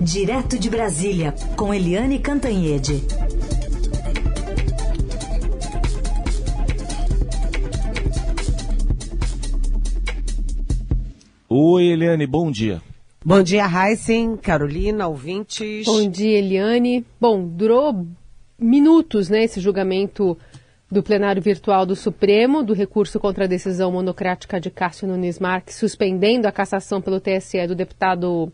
[0.00, 3.02] Direto de Brasília, com Eliane Cantanhede.
[11.48, 12.80] Oi, Eliane, bom dia.
[13.24, 15.84] Bom dia, Heisen, Carolina, ouvintes.
[15.84, 17.04] Bom dia, Eliane.
[17.20, 18.06] Bom, durou
[18.56, 20.38] minutos, né, esse julgamento
[20.90, 25.74] do plenário virtual do Supremo, do recurso contra a decisão monocrática de Cássio Nunes Marques,
[25.74, 28.52] suspendendo a cassação pelo TSE do deputado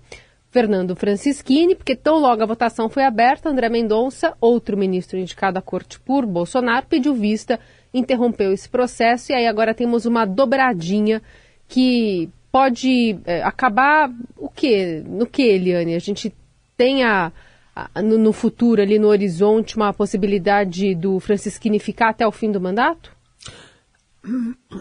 [0.54, 5.60] Fernando Francischini, porque tão logo a votação foi aberta, André Mendonça, outro ministro indicado à
[5.60, 7.58] corte por Bolsonaro, pediu vista,
[7.92, 11.20] interrompeu esse processo e aí agora temos uma dobradinha
[11.66, 15.02] que pode é, acabar o quê?
[15.04, 15.96] No que, Eliane?
[15.96, 16.32] A gente
[16.76, 17.32] tem a,
[17.74, 22.52] a, no, no futuro, ali no horizonte, uma possibilidade do Francischini ficar até o fim
[22.52, 23.10] do mandato?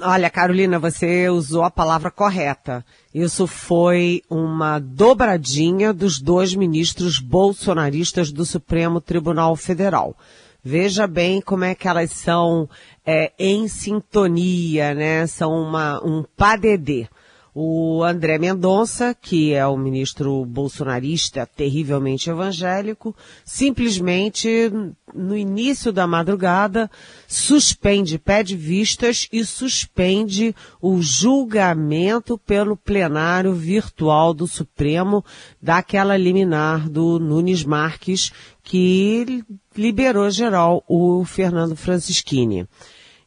[0.02, 2.86] Olha, Carolina, você usou a palavra correta.
[3.14, 10.16] Isso foi uma dobradinha dos dois ministros bolsonaristas do Supremo Tribunal Federal.
[10.64, 12.70] Veja bem como é que elas são
[13.06, 15.28] é, em sintonia, né?
[15.28, 17.08] São uma, um padedê.
[17.56, 23.16] O André Mendonça, que é o ministro bolsonarista terrivelmente evangélico,
[23.46, 24.72] simplesmente
[25.14, 26.90] no início da madrugada
[27.28, 35.24] suspende, pede vistas e suspende o julgamento pelo plenário virtual do Supremo
[35.62, 38.32] daquela liminar do Nunes Marques
[38.64, 39.44] que
[39.78, 42.68] liberou geral o Fernando Francischini.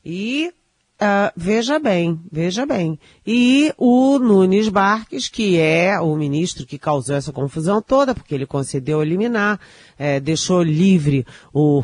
[0.04, 0.52] E
[0.98, 2.98] Uh, veja bem, veja bem.
[3.26, 8.46] E o Nunes Marques, que é o ministro que causou essa confusão toda, porque ele
[8.46, 9.60] concedeu eliminar,
[9.98, 11.82] é, deixou livre o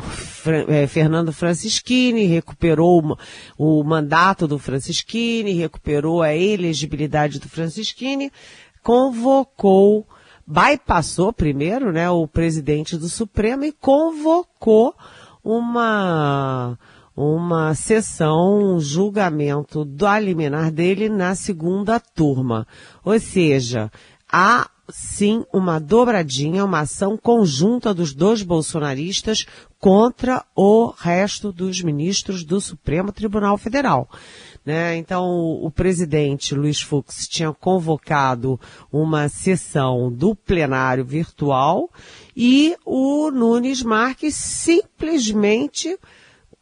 [0.67, 3.03] é, Fernando Francischini, recuperou
[3.55, 8.31] o, o mandato do Francischini, recuperou a elegibilidade do Francischini,
[8.81, 10.07] convocou,
[10.47, 14.95] bypassou primeiro, né, o presidente do Supremo e convocou
[15.43, 16.79] uma
[17.15, 22.67] uma sessão, um julgamento do liminar dele na segunda turma.
[23.03, 23.91] Ou seja,
[24.31, 29.45] há sim uma dobradinha, uma ação conjunta dos dois bolsonaristas
[29.79, 34.09] contra o resto dos ministros do Supremo Tribunal Federal.
[34.65, 34.95] Né?
[34.95, 35.25] Então,
[35.61, 38.59] o presidente Luiz Fux tinha convocado
[38.91, 41.89] uma sessão do plenário virtual
[42.35, 45.97] e o Nunes Marques simplesmente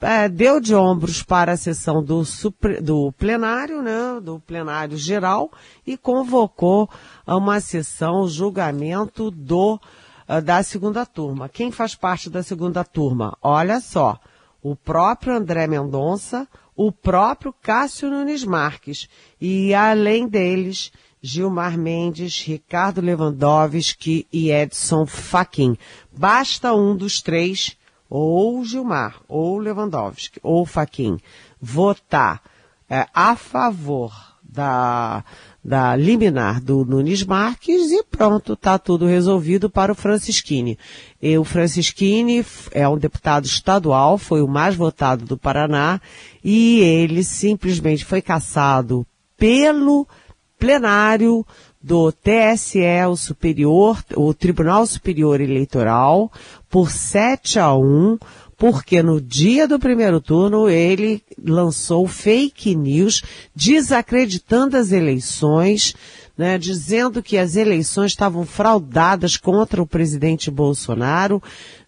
[0.02, 5.52] é, deu de ombros para a sessão do, supre, do plenário, né, do plenário geral,
[5.86, 6.90] e convocou
[7.26, 9.80] uma sessão, julgamento do,
[10.28, 11.48] uh, da segunda turma.
[11.48, 13.38] Quem faz parte da segunda turma?
[13.42, 14.20] Olha só,
[14.62, 19.08] o próprio André Mendonça, o próprio Cássio Nunes Marques,
[19.40, 20.92] e além deles,
[21.22, 25.78] Gilmar Mendes, Ricardo Lewandowski e Edson Fachin.
[26.12, 27.78] Basta um dos três
[28.14, 31.18] ou Gilmar, ou Lewandowski, ou Faquin,
[31.62, 32.42] votar
[32.90, 34.12] é, a favor
[34.44, 35.24] da,
[35.64, 40.78] da liminar do Nunes Marques e pronto, está tudo resolvido para o Francisquini.
[41.22, 46.02] E o Francisquini é um deputado estadual, foi o mais votado do Paraná
[46.44, 49.08] e ele simplesmente foi caçado
[49.38, 50.06] pelo
[50.60, 51.46] plenário
[51.84, 56.32] do TSE, o Superior, o Tribunal Superior Eleitoral,
[56.70, 58.18] por 7 a 1,
[58.58, 63.24] porque no dia do primeiro turno ele lançou fake news
[63.56, 65.96] desacreditando as eleições,
[66.38, 71.42] né, dizendo que as eleições estavam fraudadas contra o presidente Bolsonaro,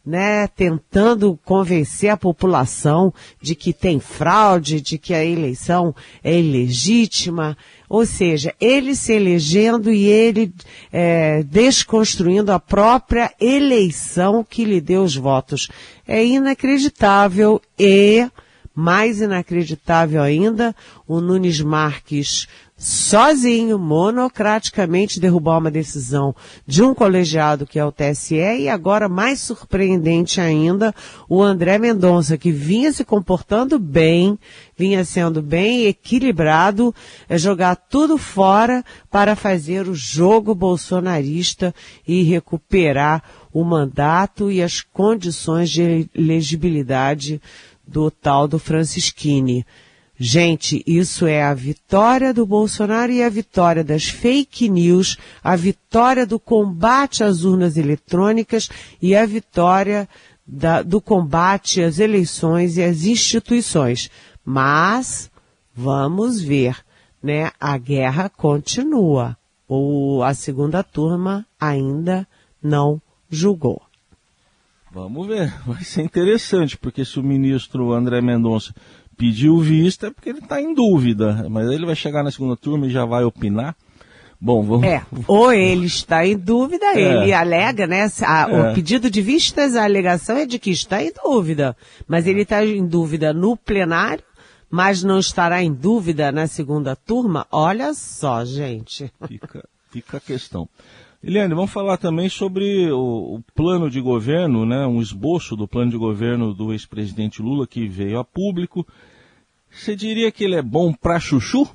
[0.06, 7.58] né, tentando convencer a população de que tem fraude, de que a eleição é ilegítima,
[7.88, 10.54] ou seja, ele se elegendo e ele
[10.92, 15.70] é, desconstruindo a própria eleição que lhe deu os votos.
[16.06, 18.28] É inacreditável e,
[18.76, 20.76] mais inacreditável ainda,
[21.08, 22.48] o Nunes Marques
[22.84, 26.36] sozinho, monocraticamente derrubar uma decisão
[26.68, 30.94] de um colegiado que é o TSE e agora mais surpreendente ainda,
[31.30, 34.38] o André Mendonça que vinha se comportando bem,
[34.78, 36.94] vinha sendo bem equilibrado,
[37.30, 41.74] é jogar tudo fora para fazer o jogo bolsonarista
[42.06, 43.24] e recuperar
[43.54, 47.42] o mandato e as condições de elegibilidade
[47.88, 49.66] do tal do Francisquini.
[50.26, 56.26] Gente, isso é a vitória do Bolsonaro e a vitória das fake news, a vitória
[56.26, 58.70] do combate às urnas eletrônicas
[59.02, 60.08] e a vitória
[60.48, 64.10] da, do combate às eleições e às instituições.
[64.46, 65.30] Mas,
[65.76, 66.78] vamos ver,
[67.22, 67.52] né?
[67.60, 69.36] A guerra continua.
[69.68, 72.26] Ou a segunda turma ainda
[72.62, 73.82] não julgou.
[74.90, 78.74] Vamos ver, vai ser interessante, porque se o ministro André Mendonça
[79.18, 82.88] pediu vista é porque ele está em dúvida, mas ele vai chegar na segunda turma
[82.88, 83.76] e já vai opinar.
[84.40, 84.86] Bom, vamos.
[84.86, 87.00] É, ou ele está em dúvida, é.
[87.00, 88.12] ele alega, né?
[88.22, 88.72] A, é.
[88.72, 91.78] O pedido de vistas, a alegação é de que está em dúvida.
[92.06, 94.24] Mas ele está em dúvida no plenário,
[94.70, 97.48] mas não estará em dúvida na segunda turma?
[97.50, 99.10] Olha só, gente.
[99.26, 100.68] Fica, fica a questão.
[101.26, 105.90] Eliane, vamos falar também sobre o, o, plano de governo, né, um esboço do plano
[105.90, 108.86] de governo do ex-presidente Lula que veio a público.
[109.72, 111.66] Você diria que ele é bom para chuchu?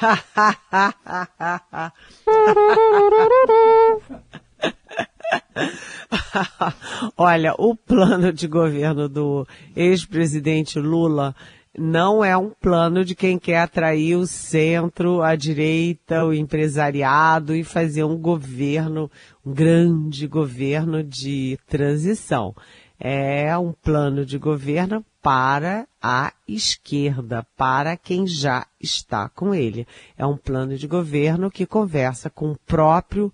[7.16, 9.46] Olha, o plano de governo do
[9.76, 11.32] ex-presidente Lula
[11.76, 17.64] não é um plano de quem quer atrair o centro, a direita, o empresariado e
[17.64, 19.10] fazer um governo,
[19.44, 22.54] um grande governo de transição.
[22.98, 29.86] É um plano de governo para a esquerda, para quem já está com ele.
[30.16, 33.32] É um plano de governo que conversa com o próprio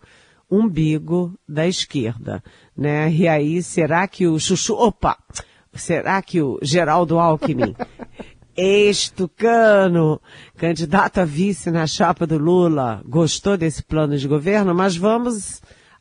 [0.50, 2.42] umbigo da esquerda,
[2.76, 3.12] né?
[3.12, 5.16] E aí, será que o Chuchu, opa,
[5.72, 7.74] será que o Geraldo Alckmin
[8.56, 10.20] ex-tucano,
[10.56, 15.58] candidato a vice na chapa do Lula, gostou desse plano de governo, mas vamos,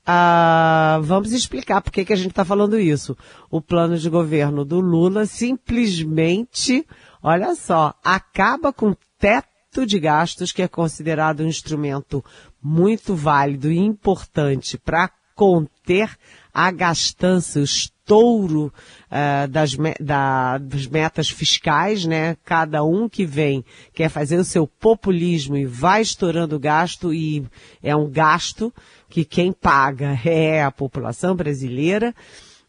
[0.07, 3.15] uh, vamos explicar por que, a gente está falando isso.
[3.49, 6.85] O plano de governo do Lula simplesmente,
[7.21, 12.23] olha só, acaba com o teto de gastos, que é considerado um instrumento
[12.61, 16.17] muito válido e importante para conter
[16.53, 17.63] a gastança, o
[18.09, 18.73] estouro
[19.11, 22.35] uh, das, me da, das metas fiscais, né?
[22.43, 23.63] Cada um que vem
[23.93, 27.45] quer fazer o seu populismo e vai estourando o gasto e
[27.83, 28.73] é um gasto
[29.07, 32.15] que quem paga é a população brasileira,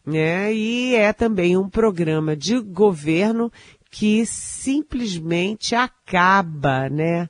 [0.05, 0.53] né?
[0.53, 3.51] E é também um programa de governo
[3.89, 7.27] que simplesmente acaba, né?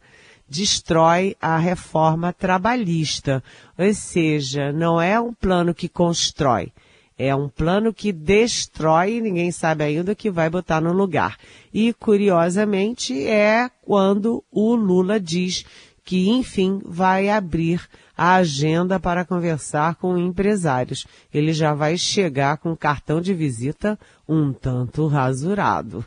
[0.52, 3.42] destrói a reforma trabalhista.
[3.80, 6.74] Ou seja, não é um plano que constrói,
[7.22, 11.38] é um plano que destrói ninguém sabe ainda o que vai botar no lugar.
[11.74, 15.64] E, curiosamente, é quando o Lula diz
[16.04, 17.88] que, enfim, vai abrir
[18.18, 21.06] a agenda para conversar com empresários.
[21.34, 23.98] Ele já vai chegar com cartão de visita
[24.28, 26.04] um tanto rasurado.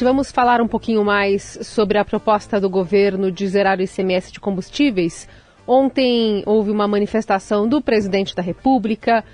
[0.00, 4.40] Vamos falar um pouquinho mais sobre a proposta do governo de zerar o ICMS de
[4.40, 5.28] combustíveis.
[5.66, 9.24] Ontem houve uma manifestação do presidente da República,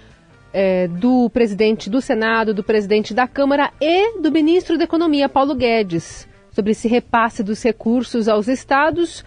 [0.59, 5.55] é, do presidente do Senado, do presidente da Câmara e do ministro da Economia, Paulo
[5.55, 9.23] Guedes, sobre esse repasse dos recursos aos estados.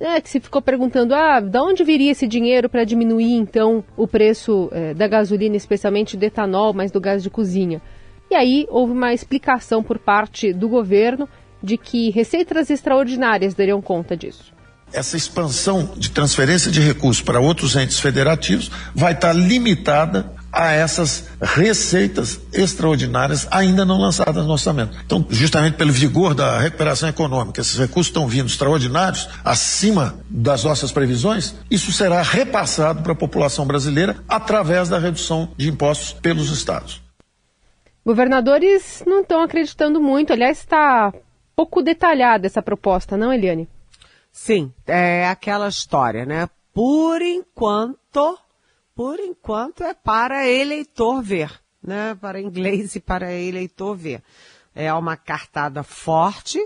[0.00, 4.08] É, que se ficou perguntando, ah, de onde viria esse dinheiro para diminuir então o
[4.08, 7.82] preço é, da gasolina, especialmente do etanol, mas do gás de cozinha?
[8.30, 11.28] E aí houve uma explicação por parte do governo
[11.62, 14.58] de que receitas extraordinárias dariam conta disso
[14.92, 21.24] essa expansão de transferência de recursos para outros entes federativos vai estar limitada a essas
[21.40, 24.94] receitas extraordinárias ainda não lançadas no orçamento.
[25.06, 30.92] Então, justamente pelo vigor da recuperação econômica, esses recursos estão vindo extraordinários, acima das nossas
[30.92, 37.00] previsões, isso será repassado para a população brasileira através da redução de impostos pelos estados.
[38.04, 41.12] Governadores não estão acreditando muito, aliás, está
[41.56, 43.66] pouco detalhada essa proposta, não, Eliane?
[44.30, 46.48] Sim, é aquela história, né?
[46.72, 48.38] Por enquanto,
[49.00, 51.50] por enquanto é para eleitor ver,
[51.82, 52.14] né?
[52.16, 54.22] Para inglês e para eleitor ver.
[54.74, 56.58] É uma cartada forte,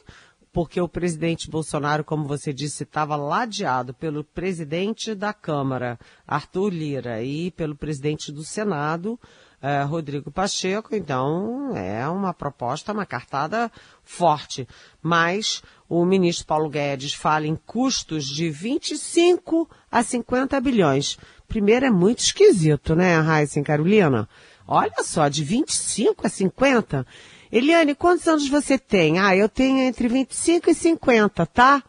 [0.52, 7.22] porque o presidente Bolsonaro, como você disse, estava ladeado pelo presidente da Câmara, Arthur Lira,
[7.22, 9.16] e pelo presidente do Senado,
[9.62, 10.92] eh, Rodrigo Pacheco.
[10.92, 13.70] Então, é uma proposta, uma cartada
[14.02, 14.66] forte.
[15.00, 21.16] Mas o ministro Paulo Guedes fala em custos de 25 a 50 bilhões.
[21.54, 24.28] Primeiro é muito esquisito, né, e Carolina?
[24.66, 27.06] Olha só, de 25 a 50.
[27.52, 29.20] Eliane, quantos anos você tem?
[29.20, 31.80] Ah, eu tenho entre 25 e 50, tá?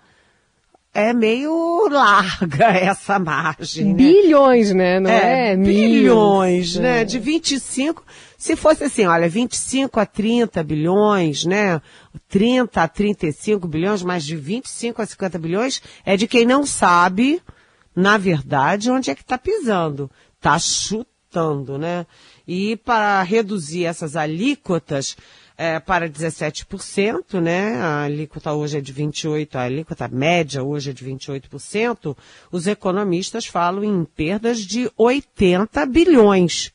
[0.94, 3.86] É meio larga essa margem.
[3.86, 3.94] Né?
[3.96, 5.00] Bilhões, né?
[5.00, 5.54] Não é?
[5.54, 7.02] é bilhões, né?
[7.02, 7.04] É.
[7.04, 8.06] De 25,
[8.38, 11.82] se fosse assim, olha, 25 a 30 bilhões, né?
[12.30, 17.42] 30 a 35 bilhões, mas de 25 a 50 bilhões é de quem não sabe
[17.96, 20.10] na verdade, onde é que está pisando?
[20.36, 22.06] Está chutando, né?
[22.48, 25.16] E para reduzir essas alíquotas,
[25.58, 27.76] é, para 17%, né?
[27.78, 32.16] A alíquota hoje é de 28%, a alíquota média hoje é de 28%.
[32.52, 36.72] Os economistas falam em perdas de 80 bilhões,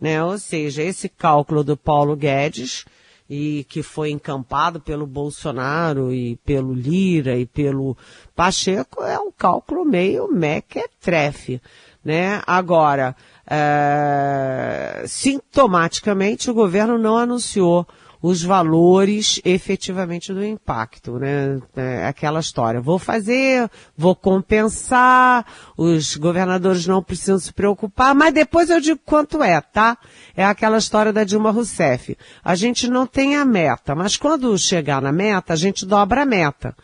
[0.00, 0.22] né?
[0.22, 2.84] Ou seja, esse cálculo do Paulo Guedes
[3.28, 7.96] e que foi encampado pelo Bolsonaro e pelo Lira e pelo
[8.34, 11.60] Pacheco é um cálculo meio mequetrefe,
[12.04, 12.40] né?
[12.46, 13.16] Agora,
[13.48, 17.86] é, sintomaticamente o governo não anunciou
[18.20, 21.60] os valores efetivamente do impacto, né?
[21.76, 22.80] É aquela história.
[22.80, 25.44] Vou fazer, vou compensar,
[25.76, 29.98] os governadores não precisam se preocupar, mas depois eu digo quanto é, tá?
[30.36, 32.16] É aquela história da Dilma Rousseff.
[32.44, 36.26] A gente não tem a meta, mas quando chegar na meta, a gente dobra a
[36.26, 36.76] meta.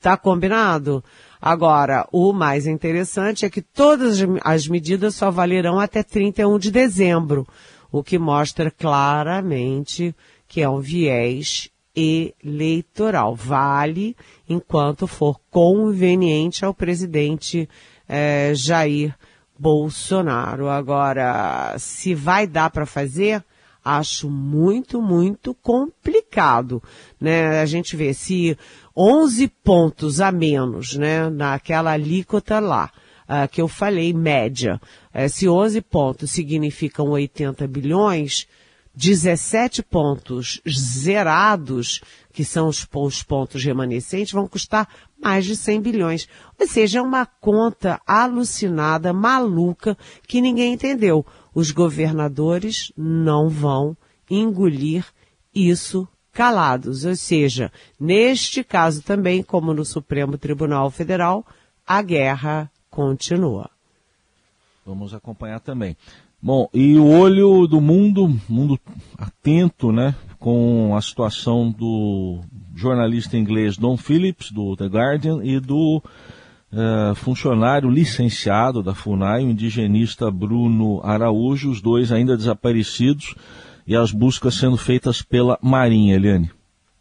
[0.00, 1.02] Tá combinado?
[1.40, 7.46] Agora, o mais interessante é que todas as medidas só valerão até 31 de dezembro,
[7.90, 10.14] o que mostra claramente
[10.48, 13.34] que é um viés eleitoral.
[13.34, 14.16] Vale
[14.48, 17.68] enquanto for conveniente ao presidente
[18.08, 19.14] eh, Jair
[19.58, 20.68] Bolsonaro.
[20.68, 23.44] Agora, se vai dar para fazer,
[23.84, 26.82] acho muito, muito complicado,
[27.20, 27.60] né?
[27.60, 28.56] A gente vê se
[28.96, 32.90] 11 pontos a menos, né, naquela alíquota lá,
[33.28, 34.80] uh, que eu falei, média,
[35.14, 38.46] uh, se 11 pontos significam 80 bilhões,
[38.98, 42.00] 17 pontos zerados,
[42.32, 44.88] que são os, os, pontos remanescentes, vão custar
[45.22, 46.28] mais de 100 bilhões.
[46.58, 51.24] Ou seja, é uma conta alucinada, maluca, que ninguém entendeu.
[51.54, 53.96] Os governadores não vão
[54.28, 55.06] engolir
[55.54, 57.04] isso calados.
[57.04, 61.46] Ou seja, neste caso também, como no Supremo Tribunal Federal,
[61.86, 63.70] a guerra continua.
[64.84, 65.96] Vamos acompanhar também.
[66.40, 68.78] Bom, e o olho do mundo, mundo
[69.18, 72.40] atento, né, com a situação do
[72.76, 76.00] jornalista inglês Don Phillips, do The Guardian, e do
[76.72, 83.34] uh, funcionário licenciado da FUNAI, o indigenista Bruno Araújo, os dois ainda desaparecidos,
[83.84, 86.52] e as buscas sendo feitas pela Marinha, Eliane.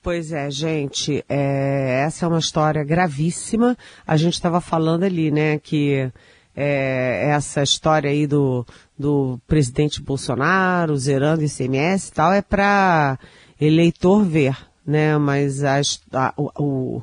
[0.01, 3.77] Pois é, gente, é, essa é uma história gravíssima.
[4.06, 6.10] A gente estava falando ali, né, que
[6.56, 8.65] é, essa história aí do,
[8.97, 13.19] do presidente Bolsonaro zerando ICMS e tal é para
[13.59, 15.17] eleitor ver, né?
[15.17, 15.79] Mas a,
[16.13, 17.01] a, o,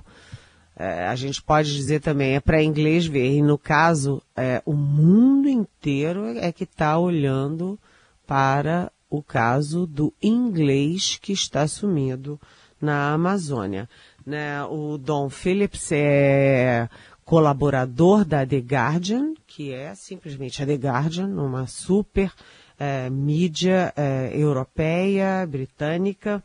[0.76, 3.32] é, a gente pode dizer também é para inglês ver.
[3.32, 7.78] E no caso, é, o mundo inteiro é que está olhando
[8.26, 12.40] para o caso do inglês que está sumido
[12.80, 13.88] na Amazônia.
[14.26, 14.64] Né?
[14.64, 16.88] O Dom Phillips é
[17.24, 22.32] colaborador da The Guardian, que é simplesmente a The Guardian, uma super
[22.78, 26.42] é, mídia é, europeia, britânica,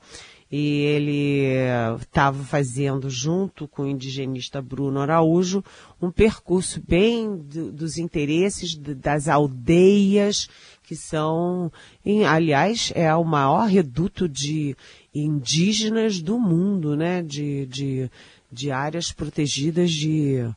[0.51, 1.53] e ele
[2.01, 5.63] estava fazendo, junto com o indigenista Bruno Araújo,
[6.01, 10.50] um percurso bem do, dos interesses das aldeias
[10.89, 11.71] que são,
[12.03, 14.75] em, aliás, é o maior reduto de
[15.13, 17.21] indígenas do mundo, né?
[17.21, 18.12] De, de,
[18.51, 20.50] de áreas protegidas de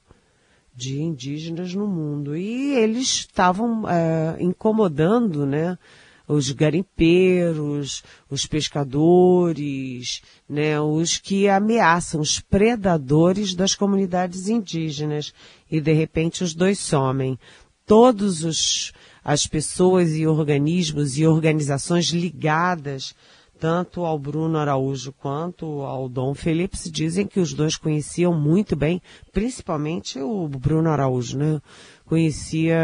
[0.74, 2.36] de indígenas no mundo.
[2.36, 5.78] E eles estavam é, incomodando, né?
[6.26, 10.80] Os garimpeiros, os pescadores, né?
[10.80, 15.34] Os que ameaçam, os predadores das comunidades indígenas.
[15.70, 17.38] E de repente os dois somem.
[17.84, 18.92] Todos os,
[19.24, 23.14] as pessoas e organismos e organizações ligadas
[23.62, 29.00] tanto ao Bruno Araújo quanto ao Dom Felipe dizem que os dois conheciam muito bem,
[29.30, 31.62] principalmente o Bruno Araújo, né?
[32.04, 32.76] Conhecia,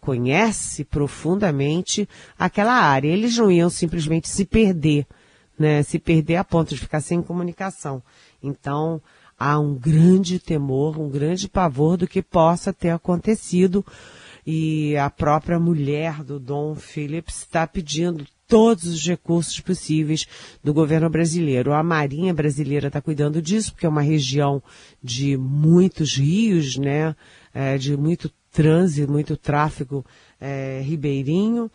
[0.00, 3.06] conhece profundamente aquela área.
[3.06, 5.06] Eles não iam simplesmente se perder,
[5.58, 5.82] né?
[5.82, 8.02] Se perder a ponto de ficar sem comunicação.
[8.42, 9.02] Então,
[9.38, 13.84] há um grande temor, um grande pavor do que possa ter acontecido.
[14.46, 20.26] E a própria mulher do Dom Phillips está pedindo todos os recursos possíveis
[20.64, 21.74] do governo brasileiro.
[21.74, 24.62] A Marinha brasileira está cuidando disso, porque é uma região
[25.02, 27.14] de muitos rios, né?
[27.54, 30.04] É, de muito trânsito, muito tráfego
[30.40, 31.70] é, ribeirinho.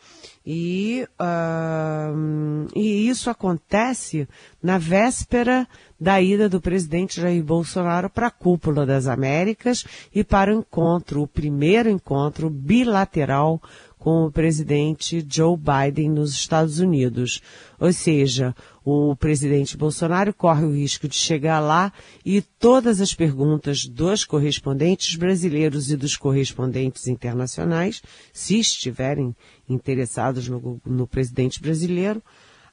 [0.46, 4.28] E, uh, e isso acontece
[4.62, 5.68] na véspera
[6.00, 11.22] da ida do presidente Jair Bolsonaro para a cúpula das Américas e para o encontro,
[11.22, 13.62] o primeiro encontro bilateral
[14.04, 17.42] com o presidente Joe Biden nos Estados Unidos.
[17.80, 21.90] Ou seja, o presidente Bolsonaro corre o risco de chegar lá
[22.26, 28.02] e todas as perguntas dos correspondentes brasileiros e dos correspondentes internacionais,
[28.34, 29.34] se estiverem
[29.70, 32.22] interessados no, no presidente brasileiro,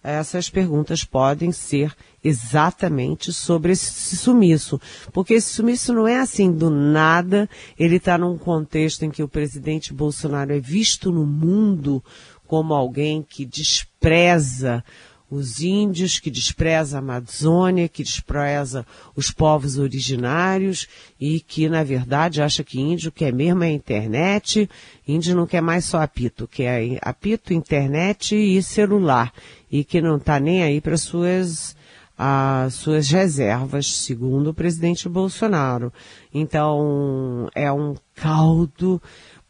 [0.03, 4.81] essas perguntas podem ser exatamente sobre esse sumiço.
[5.13, 9.29] Porque esse sumiço não é assim do nada, ele está num contexto em que o
[9.29, 12.03] presidente Bolsonaro é visto no mundo
[12.47, 14.85] como alguém que despreza
[15.31, 18.85] os índios, que despreza a Amazônia, que despreza
[19.15, 20.89] os povos originários
[21.21, 24.69] e que, na verdade, acha que índio quer mesmo é a internet,
[25.07, 29.33] índio não quer mais só apito, quer apito, internet e celular,
[29.71, 31.79] e que não está nem aí para suas
[32.23, 35.91] as suas reservas, segundo o presidente Bolsonaro.
[36.35, 39.01] Então, é um caldo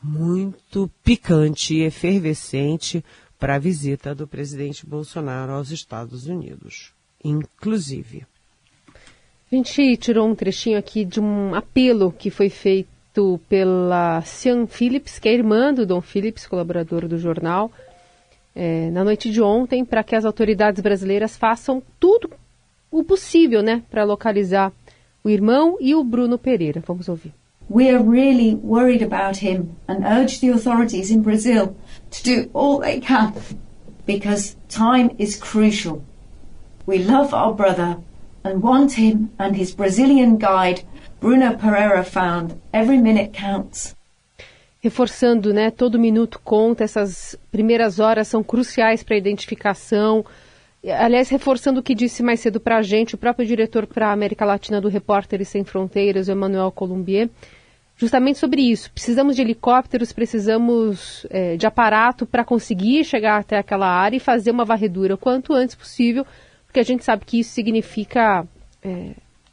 [0.01, 3.05] muito picante e efervescente
[3.40, 6.92] para a visita do presidente Bolsonaro aos Estados Unidos,
[7.25, 8.26] inclusive.
[9.50, 15.18] A gente tirou um trechinho aqui de um apelo que foi feito pela Sean Phillips,
[15.18, 17.73] que é irmã do Dom Phillips, colaborador do jornal,
[18.54, 22.30] é, na noite de ontem, para que as autoridades brasileiras façam tudo
[22.90, 24.73] o possível, né, para localizar
[25.25, 26.82] o irmão e o Bruno Pereira.
[26.87, 27.39] Vamos ouvir.
[27.71, 31.77] We are really worried about him and urge the authorities in Brazil
[32.11, 33.33] to do all they can
[34.05, 36.03] because time is crucial.
[36.85, 37.99] We love our brother
[38.43, 40.83] and want him and his Brazilian guide,
[41.21, 42.61] Bruno Pereira, found.
[42.73, 43.95] Every minute counts.
[44.83, 50.25] Reforçando, né, todo minuto conta, essas primeiras horas são cruciais para a identificação.
[50.99, 54.12] Aliás, reforçando o que disse mais cedo para a gente, o próprio diretor para a
[54.12, 57.31] América Latina do Repórteres Sem Fronteiras, Emmanuel Colombier,
[58.00, 58.90] justamente sobre isso.
[58.90, 64.50] Precisamos de helicópteros, precisamos é, de aparato para conseguir chegar até aquela área e fazer
[64.50, 66.26] uma varredura o quanto antes possível,
[66.66, 68.47] porque a gente sabe que isso significa
[68.83, 69.11] é,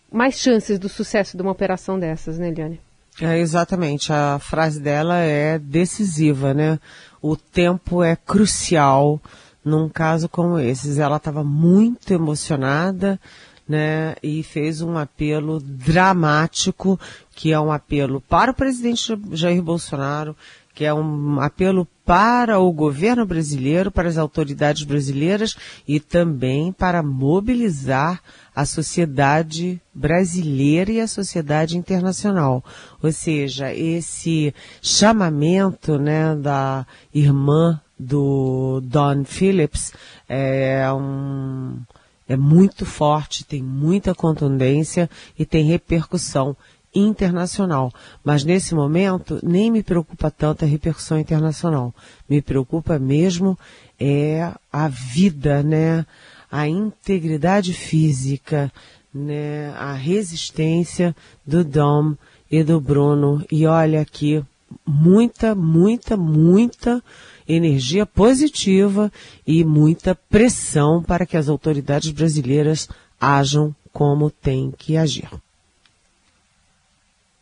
[0.10, 2.80] mais chances do sucesso de uma operação dessas, né, Eliane?
[3.20, 4.14] É, exatamente.
[4.14, 6.80] A frase dela é decisiva, né?
[7.22, 9.20] O tempo é crucial
[9.66, 11.02] num caso como esse.
[11.02, 13.20] Ela estava muito emocionada,
[13.68, 17.00] né, e fez um apelo dramático,
[17.36, 20.36] que é um apelo para o presidente Jair Bolsonaro,
[20.74, 25.58] que é um apelo para o governo brasileiro, para as autoridades brasileiras
[25.88, 28.22] e também para mobilizar
[28.56, 32.64] a sociedade brasileira e a sociedade internacional.
[33.02, 39.92] Ou seja, esse chamamento né, da irmã do Don Phillips
[40.30, 41.80] é um
[42.28, 46.56] é muito forte, tem muita contundência e tem repercussão
[46.94, 47.92] internacional.
[48.24, 51.94] Mas nesse momento nem me preocupa tanto a repercussão internacional.
[52.28, 53.58] Me preocupa mesmo
[54.00, 56.06] é a vida, né?
[56.52, 58.72] A integridade física,
[59.14, 59.74] né?
[59.78, 62.16] A resistência do Dom
[62.50, 63.46] e do Bruno.
[63.52, 64.44] E olha aqui,
[64.86, 67.04] muita, muita, muita
[67.48, 69.12] energia positiva
[69.46, 75.30] e muita pressão para que as autoridades brasileiras ajam como tem que agir.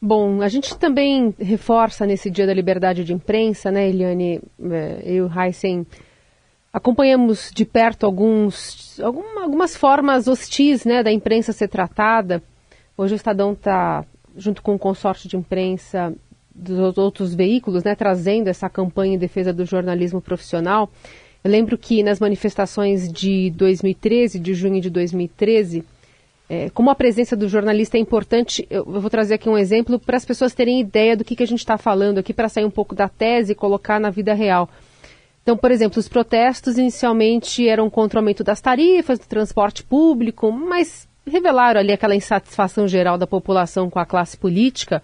[0.01, 4.39] Bom, a gente também reforça nesse dia da liberdade de imprensa, né, Eliane?
[4.71, 5.85] É, eu e Heisen
[6.71, 12.43] acompanhamos de perto alguns, algumas formas hostis né, da imprensa ser tratada.
[12.97, 16.13] Hoje o Estadão está, junto com o consórcio de imprensa,
[16.55, 20.89] dos outros veículos, né, trazendo essa campanha em defesa do jornalismo profissional.
[21.43, 25.83] Eu lembro que nas manifestações de 2013, de junho de 2013,
[26.47, 30.15] é, como a presença do jornalista é importante, eu, vou trazer aqui um exemplo para
[30.15, 32.71] as pessoas terem ideia do que, que a gente está falando aqui, para sair um
[32.71, 34.69] pouco da tese e colocar na vida real.
[35.43, 40.51] Então, por exemplo, os protestos inicialmente eram contra o aumento das tarifas do transporte público,
[40.51, 45.03] mas revelaram ali aquela insatisfação geral da população com a classe política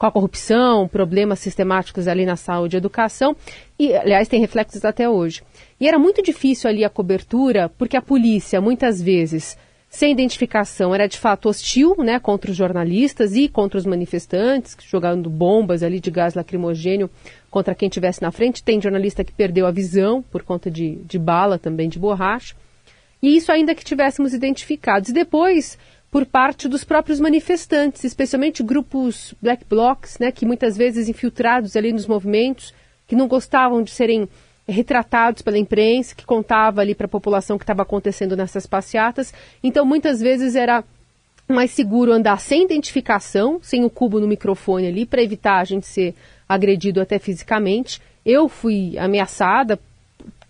[0.00, 3.36] com a corrupção, problemas sistemáticos ali na saúde e educação,
[3.78, 5.42] e aliás tem reflexos até hoje.
[5.78, 9.58] E era muito difícil ali a cobertura, porque a polícia muitas vezes
[9.90, 15.28] sem identificação era de fato hostil, né, contra os jornalistas e contra os manifestantes, jogando
[15.28, 17.10] bombas ali de gás lacrimogênio
[17.50, 18.64] contra quem estivesse na frente.
[18.64, 22.54] Tem jornalista que perdeu a visão por conta de, de bala também de borracha.
[23.22, 25.10] E isso ainda que tivéssemos identificados.
[25.10, 25.76] E depois
[26.10, 31.92] por parte dos próprios manifestantes, especialmente grupos black blocs, né, que muitas vezes infiltrados ali
[31.92, 32.74] nos movimentos,
[33.06, 34.28] que não gostavam de serem
[34.66, 39.32] retratados pela imprensa, que contava ali para a população o que estava acontecendo nessas passeatas.
[39.62, 40.84] Então, muitas vezes era
[41.48, 45.86] mais seguro andar sem identificação, sem o cubo no microfone ali, para evitar a gente
[45.86, 46.14] ser
[46.48, 48.00] agredido até fisicamente.
[48.24, 49.78] Eu fui ameaçada,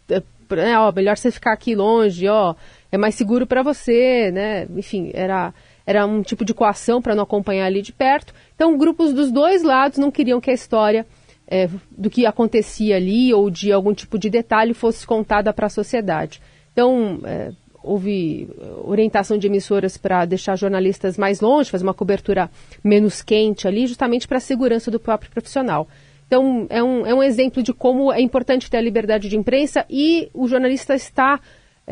[0.08, 2.54] é, ó, melhor você ficar aqui longe, ó,
[2.92, 4.66] é mais seguro para você, né?
[4.76, 5.54] Enfim, era,
[5.86, 8.34] era um tipo de coação para não acompanhar ali de perto.
[8.54, 11.06] Então, grupos dos dois lados não queriam que a história
[11.46, 15.70] é, do que acontecia ali ou de algum tipo de detalhe fosse contada para a
[15.70, 16.40] sociedade.
[16.72, 18.48] Então, é, houve
[18.84, 22.50] orientação de emissoras para deixar jornalistas mais longe, fazer uma cobertura
[22.84, 25.88] menos quente ali, justamente para a segurança do próprio profissional.
[26.26, 29.84] Então, é um, é um exemplo de como é importante ter a liberdade de imprensa
[29.90, 31.40] e o jornalista está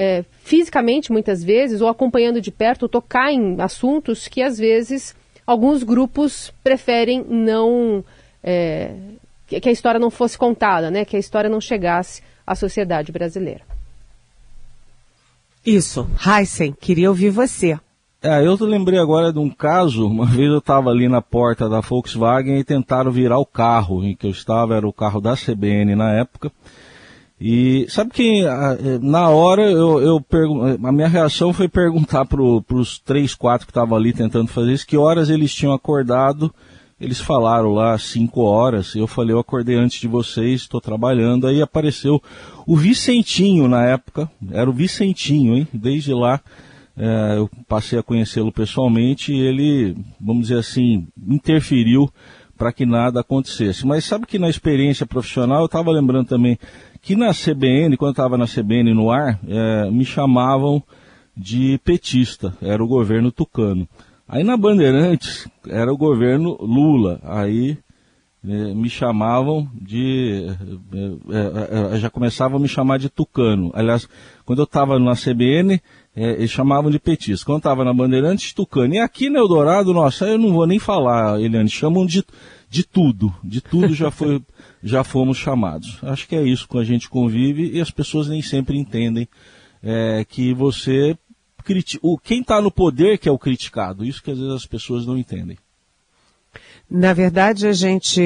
[0.01, 5.13] é, fisicamente, muitas vezes, ou acompanhando de perto, tocar em assuntos que, às vezes,
[5.45, 8.05] alguns grupos preferem não.
[8.43, 8.95] É,
[9.49, 11.05] que a história não fosse contada, né?
[11.05, 13.63] que a história não chegasse à sociedade brasileira.
[15.67, 16.09] Isso.
[16.25, 17.77] Heisen, queria ouvir você.
[18.23, 21.81] É, eu lembrei agora de um caso, uma vez eu estava ali na porta da
[21.81, 25.97] Volkswagen e tentaram virar o carro em que eu estava, era o carro da CBN
[25.97, 26.53] na época.
[27.41, 30.25] E sabe que é, na hora eu, eu
[30.85, 34.87] a minha reação foi perguntar para os três, quatro que estavam ali tentando fazer isso,
[34.87, 36.53] que horas eles tinham acordado.
[37.01, 38.97] Eles falaram lá cinco horas.
[38.97, 41.47] Eu falei, eu acordei antes de vocês, estou trabalhando.
[41.47, 42.21] Aí apareceu
[42.67, 45.69] o Vicentinho na época, era o Vicentinho, hein?
[45.73, 46.41] Desde lá
[46.97, 52.11] é, eu passei a conhecê-lo pessoalmente e ele, vamos dizer assim, interferiu
[52.57, 53.87] para que nada acontecesse.
[53.87, 56.59] Mas sabe que na experiência profissional, eu estava lembrando também
[57.09, 60.83] que na CBN, quando estava na CBN no ar, é, me chamavam
[61.35, 63.89] de petista, era o governo tucano.
[64.29, 67.79] Aí na Bandeirantes era o governo Lula, aí
[68.47, 70.55] é, me chamavam de.
[70.93, 73.71] É, é, é já começavam a me chamar de tucano.
[73.73, 74.07] Aliás,
[74.45, 75.81] quando eu estava na CBN,
[76.15, 77.47] é, eles chamavam de petista.
[77.47, 78.93] Quando estava na Bandeirantes, Tucano.
[78.93, 82.23] E aqui no Eldorado, nossa, eu não vou nem falar, Eliane, chamam de,
[82.69, 83.35] de tudo.
[83.43, 84.43] De tudo já, foi,
[84.83, 85.99] já fomos chamados.
[86.03, 89.29] Acho que é isso que a gente convive e as pessoas nem sempre entendem
[89.83, 91.17] é, que você.
[92.01, 94.05] O, quem está no poder que é o criticado.
[94.05, 95.59] Isso que às vezes as pessoas não entendem.
[96.91, 98.23] Na verdade, a gente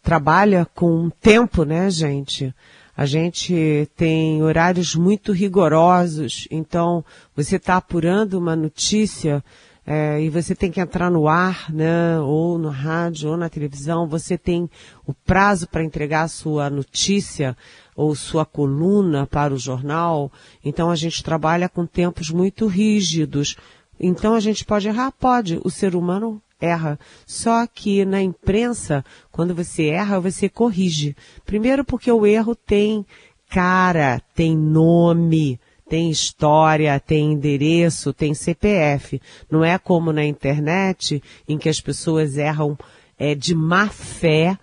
[0.00, 2.54] trabalha com tempo, né, gente?
[2.96, 9.44] A gente tem horários muito rigorosos, então você está apurando uma notícia
[9.86, 14.08] é, e você tem que entrar no ar, né, ou no rádio, ou na televisão,
[14.08, 14.68] você tem
[15.06, 17.56] o prazo para entregar a sua notícia
[17.94, 20.32] ou sua coluna para o jornal.
[20.64, 23.56] Então a gente trabalha com tempos muito rígidos.
[23.98, 25.12] Então a gente pode errar?
[25.12, 25.60] Pode.
[25.64, 26.98] O ser humano erra.
[27.24, 31.14] Só que na imprensa, quando você erra, você corrige.
[31.44, 33.06] Primeiro porque o erro tem
[33.48, 39.20] cara, tem nome, tem história, tem endereço, tem CPF.
[39.50, 42.76] Não é como na internet, em que as pessoas erram
[43.18, 44.58] é, de má fé,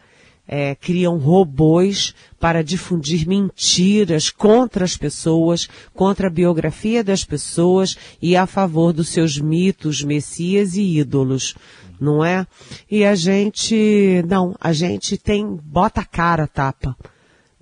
[0.45, 8.35] é, criam robôs para difundir mentiras contra as pessoas, contra a biografia das pessoas e
[8.35, 11.55] a favor dos seus mitos, messias e ídolos
[11.99, 12.45] não é?
[12.91, 16.97] E a gente, não, a gente tem, bota a cara, tapa.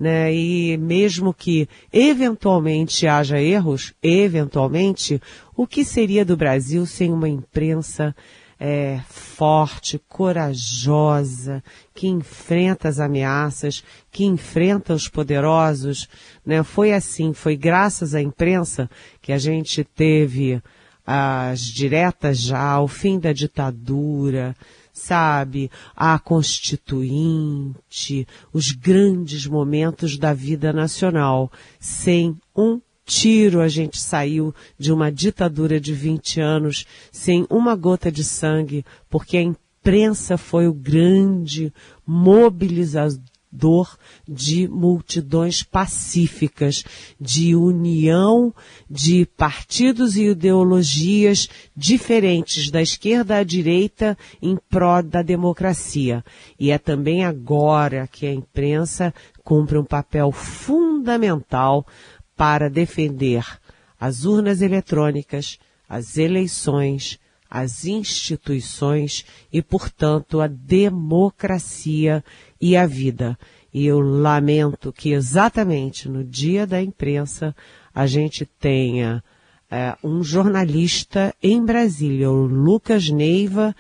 [0.02, 0.34] Né?
[0.34, 5.22] E mesmo que eventualmente haja erros, eventualmente,
[5.56, 8.16] o que seria do Brasil sem uma imprensa
[8.60, 16.10] é, forte, corajosa, que enfrenta as ameaças, que enfrenta os poderosos,
[16.44, 16.64] né?
[16.64, 18.90] Foi assim, foi graças à imprensa
[19.22, 20.60] que a gente teve
[21.06, 24.56] as diretas já, o fim da ditadura,
[24.94, 27.76] sabe, a constituinte,
[28.54, 31.52] os grandes momentos da vida nacional.
[31.80, 38.12] Sem um tiro a gente saiu de uma ditadura de 20 anos, sem uma gota
[38.12, 41.74] de sangue, porque a imprensa foi o grande
[42.06, 46.84] mobilizador dor de multidões pacíficas,
[47.20, 48.54] de união
[48.90, 56.24] de partidos e ideologias diferentes da esquerda à direita em prol da democracia.
[56.60, 61.86] E é também agora que a imprensa cumpre um papel fundamental
[62.36, 63.46] para defender
[64.00, 67.20] as urnas eletrônicas, as eleições,
[67.52, 72.24] as instituições e, portanto, a democracia
[72.62, 73.38] e a vida.
[73.74, 77.56] E eu lamento que exatamente no dia da imprensa
[77.94, 79.24] a gente tenha
[79.70, 83.74] é, um jornalista em Brasília, o Lucas Neiva,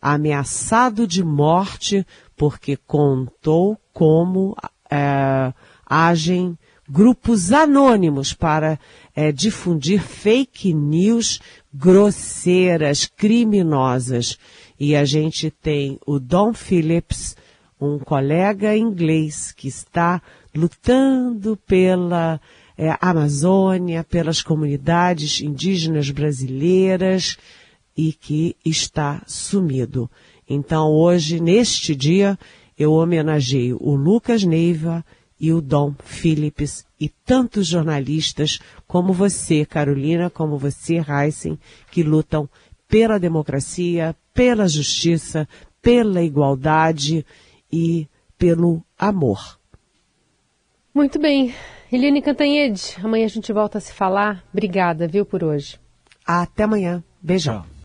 [0.00, 4.54] ameaçado de morte porque contou como
[4.90, 5.52] é,
[5.84, 6.56] agem
[6.88, 8.78] grupos anônimos para
[9.14, 11.40] é, difundir fake news
[11.72, 14.38] grosseiras, criminosas.
[14.78, 17.36] E a gente tem o Don Phillips,
[17.80, 20.20] um colega inglês que está
[20.54, 22.40] lutando pela
[22.76, 27.36] é, Amazônia, pelas comunidades indígenas brasileiras
[27.96, 30.10] e que está sumido.
[30.48, 32.38] Então hoje, neste dia,
[32.78, 35.04] eu homenageio o Lucas Neiva
[35.40, 41.58] e o Dom Phillips e tantos jornalistas como você, Carolina, como você, Heisen,
[41.90, 42.48] que lutam
[42.88, 45.48] pela democracia, pela justiça,
[45.82, 47.24] pela igualdade
[47.72, 49.58] e pelo amor.
[50.94, 51.54] Muito bem.
[51.90, 54.44] Eliane Cantanhede, amanhã a gente volta a se falar.
[54.52, 55.78] Obrigada, viu, por hoje.
[56.26, 57.02] Até amanhã.
[57.22, 57.62] Beijão.
[57.62, 57.77] Tchau.